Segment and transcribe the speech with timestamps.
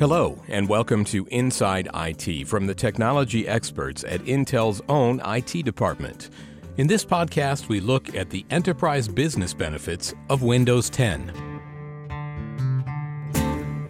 [0.00, 6.30] Hello, and welcome to Inside IT from the technology experts at Intel's own IT department.
[6.78, 11.28] In this podcast, we look at the enterprise business benefits of Windows 10.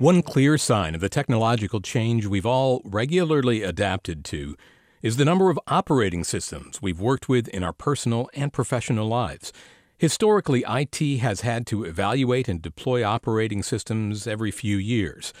[0.00, 4.56] One clear sign of the technological change we've all regularly adapted to
[5.02, 9.52] is the number of operating systems we've worked with in our personal and professional lives.
[9.96, 15.32] Historically, IT has had to evaluate and deploy operating systems every few years.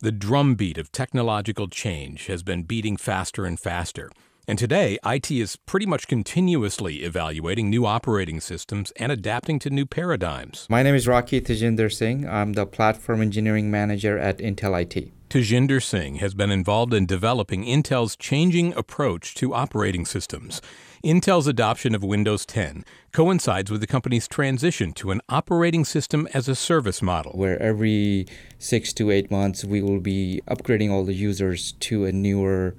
[0.00, 4.10] The drumbeat of technological change has been beating faster and faster.
[4.48, 9.86] And today, IT is pretty much continuously evaluating new operating systems and adapting to new
[9.86, 10.68] paradigms.
[10.70, 12.28] My name is Rocky Tajinder Singh.
[12.28, 15.10] I'm the Platform Engineering Manager at Intel IT.
[15.30, 20.62] Tajinder Singh has been involved in developing Intel's changing approach to operating systems.
[21.04, 26.46] Intel's adoption of Windows 10 coincides with the company's transition to an operating system as
[26.46, 27.32] a service model.
[27.32, 28.28] Where every
[28.60, 32.76] six to eight months we will be upgrading all the users to a newer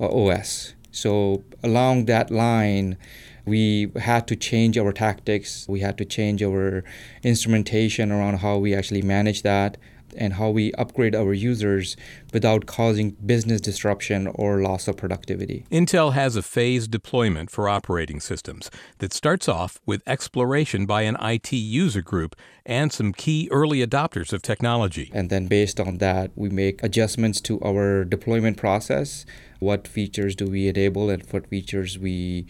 [0.00, 0.72] uh, OS.
[0.92, 2.96] So, along that line,
[3.44, 5.66] we had to change our tactics.
[5.68, 6.84] We had to change our
[7.22, 9.76] instrumentation around how we actually manage that
[10.16, 11.96] and how we upgrade our users
[12.32, 15.64] without causing business disruption or loss of productivity.
[15.70, 21.16] Intel has a phased deployment for operating systems that starts off with exploration by an
[21.20, 22.36] IT user group
[22.66, 25.10] and some key early adopters of technology.
[25.12, 29.26] And then based on that, we make adjustments to our deployment process.
[29.58, 32.46] What features do we enable and what features we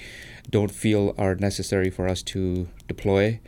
[0.48, 3.40] don't feel are necessary for us to deploy?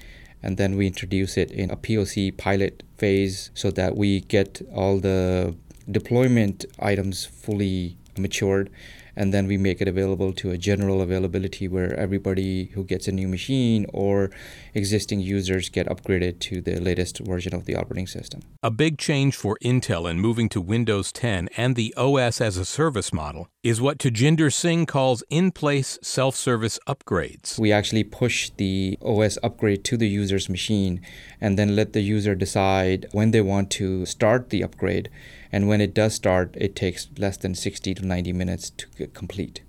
[0.42, 4.98] And then we introduce it in a POC pilot phase so that we get all
[4.98, 5.54] the
[5.90, 8.70] deployment items fully matured
[9.16, 13.12] and then we make it available to a general availability where everybody who gets a
[13.12, 14.30] new machine or
[14.74, 18.40] existing users get upgraded to the latest version of the operating system.
[18.62, 22.64] A big change for Intel in moving to Windows 10 and the OS as a
[22.64, 27.58] service model is what Tajinder Singh calls in place self service upgrades.
[27.58, 31.00] We actually push the OS upgrade to the user's machine
[31.40, 35.10] and then let the user decide when they want to start the upgrade
[35.52, 39.62] and when it does start, it takes less than 60 to 90 minutes to complete.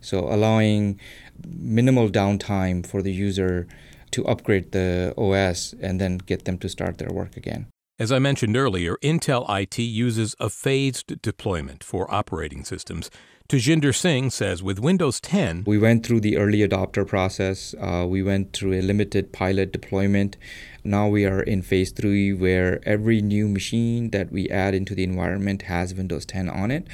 [0.00, 1.00] So allowing
[1.44, 3.66] minimal downtime for the user
[4.12, 7.66] to upgrade the OS and then get them to start their work again.
[7.98, 13.10] As I mentioned earlier, Intel IT uses a phased deployment for operating systems.
[13.50, 17.74] Tajinder Singh says with Windows 10, we went through the early adopter process.
[17.80, 20.36] Uh, we went through a limited pilot deployment.
[20.84, 25.02] Now we are in phase three, where every new machine that we add into the
[25.02, 26.86] environment has Windows 10 on it,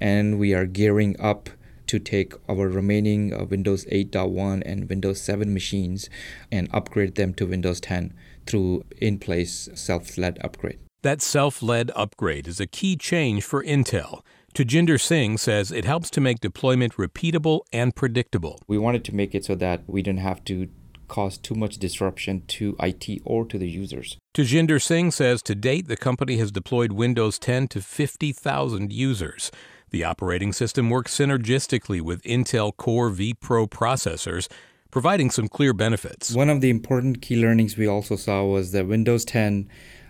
[0.00, 1.48] and we are gearing up
[1.86, 6.10] to take our remaining uh, Windows 8.1 and Windows 7 machines
[6.50, 8.12] and upgrade them to Windows 10
[8.46, 10.80] through in place self led upgrade.
[11.02, 14.22] That self led upgrade is a key change for Intel.
[14.54, 18.58] Tajinder Singh says it helps to make deployment repeatable and predictable.
[18.66, 20.68] We wanted to make it so that we didn't have to
[21.06, 24.16] cause too much disruption to IT or to the users.
[24.34, 29.50] Tajinder Singh says to date the company has deployed Windows 10 to 50,000 users.
[29.90, 34.48] The operating system works synergistically with Intel Core vPro processors
[34.90, 36.32] providing some clear benefits.
[36.32, 39.68] One of the important key learnings we also saw was that Windows 10,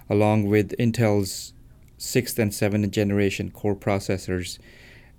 [0.08, 1.52] along with Intel's
[2.00, 4.58] sixth and seventh generation core processors,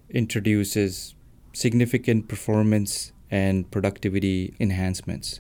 [0.09, 1.13] introduces
[1.53, 5.39] significant performance and productivity enhancements.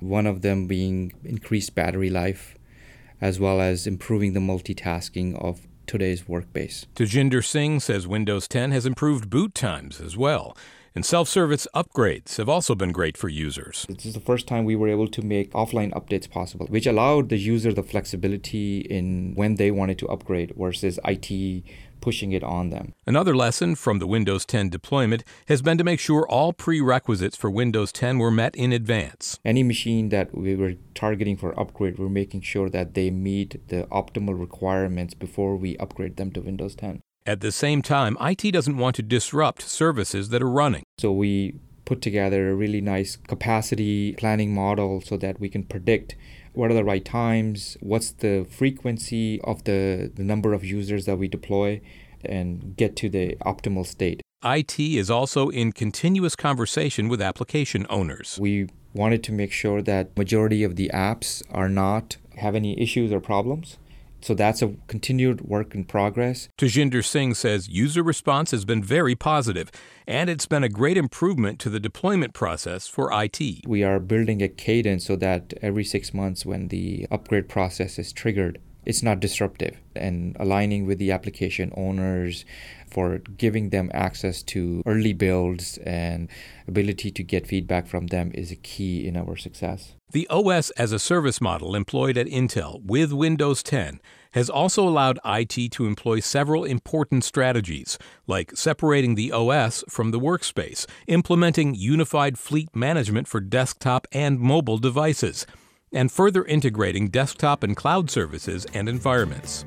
[0.00, 2.56] One of them being increased battery life,
[3.20, 6.86] as well as improving the multitasking of today's workbase.
[6.94, 10.56] Tajinder Singh says Windows 10 has improved boot times as well
[10.94, 13.86] and self service upgrades have also been great for users.
[13.88, 17.28] This is the first time we were able to make offline updates possible, which allowed
[17.28, 21.64] the user the flexibility in when they wanted to upgrade versus IT
[22.00, 22.94] pushing it on them.
[23.06, 27.50] Another lesson from the Windows 10 deployment has been to make sure all prerequisites for
[27.50, 29.38] Windows 10 were met in advance.
[29.44, 33.84] Any machine that we were targeting for upgrade, we're making sure that they meet the
[33.90, 37.00] optimal requirements before we upgrade them to Windows 10.
[37.28, 40.84] At the same time, IT doesn't want to disrupt services that are running.
[40.96, 46.16] So we put together a really nice capacity planning model so that we can predict
[46.54, 51.18] what are the right times, what's the frequency of the, the number of users that
[51.18, 51.82] we deploy,
[52.24, 54.22] and get to the optimal state.
[54.42, 58.38] IT is also in continuous conversation with application owners.
[58.40, 63.12] We wanted to make sure that majority of the apps are not have any issues
[63.12, 63.76] or problems
[64.20, 66.48] so that's a continued work in progress.
[66.58, 69.70] Tajinder Singh says user response has been very positive,
[70.06, 73.40] and it's been a great improvement to the deployment process for IT.
[73.66, 78.12] We are building a cadence so that every six months, when the upgrade process is
[78.12, 82.46] triggered, it's not disruptive and aligning with the application owners
[82.90, 86.28] for giving them access to early builds and
[86.66, 89.94] ability to get feedback from them is a key in our success.
[90.10, 94.00] The OS as a service model employed at Intel with Windows 10
[94.32, 100.20] has also allowed IT to employ several important strategies, like separating the OS from the
[100.20, 105.46] workspace, implementing unified fleet management for desktop and mobile devices,
[105.92, 109.64] and further integrating desktop and cloud services and environments.